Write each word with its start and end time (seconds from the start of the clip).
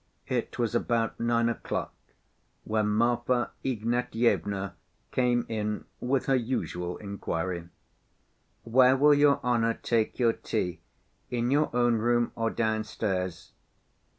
It 0.25 0.57
was 0.57 0.73
about 0.73 1.19
nine 1.19 1.47
o'clock 1.47 1.93
when 2.63 2.87
Marfa 2.87 3.51
Ignatyevna 3.63 4.73
came 5.11 5.45
in 5.47 5.85
with 5.99 6.25
her 6.25 6.35
usual 6.35 6.97
inquiry, 6.97 7.69
"Where 8.63 8.97
will 8.97 9.13
your 9.13 9.39
honor 9.43 9.75
take 9.75 10.17
your 10.17 10.33
tea, 10.33 10.79
in 11.29 11.51
your 11.51 11.69
own 11.75 11.97
room 11.97 12.31
or 12.35 12.49
downstairs?" 12.49 13.51